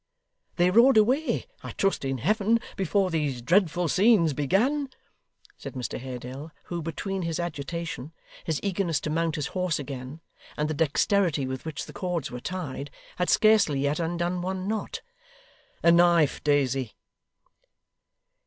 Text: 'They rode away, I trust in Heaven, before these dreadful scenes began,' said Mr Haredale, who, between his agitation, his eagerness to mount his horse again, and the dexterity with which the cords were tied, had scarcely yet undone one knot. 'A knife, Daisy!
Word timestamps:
'They 0.55 0.71
rode 0.71 0.97
away, 0.97 1.45
I 1.61 1.73
trust 1.73 2.03
in 2.03 2.17
Heaven, 2.17 2.57
before 2.75 3.11
these 3.11 3.39
dreadful 3.39 3.87
scenes 3.87 4.33
began,' 4.33 4.89
said 5.59 5.75
Mr 5.75 5.99
Haredale, 5.99 6.51
who, 6.63 6.81
between 6.81 7.21
his 7.21 7.39
agitation, 7.39 8.11
his 8.43 8.59
eagerness 8.63 8.99
to 9.01 9.11
mount 9.11 9.35
his 9.35 9.45
horse 9.53 9.77
again, 9.77 10.19
and 10.57 10.67
the 10.67 10.73
dexterity 10.73 11.45
with 11.45 11.65
which 11.65 11.85
the 11.85 11.93
cords 11.93 12.31
were 12.31 12.39
tied, 12.39 12.89
had 13.17 13.29
scarcely 13.29 13.79
yet 13.81 13.99
undone 13.99 14.41
one 14.41 14.67
knot. 14.67 15.01
'A 15.83 15.91
knife, 15.91 16.43
Daisy! 16.43 16.95